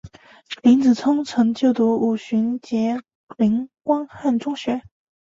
[0.63, 2.99] 林子聪曾就读五旬节
[3.37, 4.81] 林汉光中学。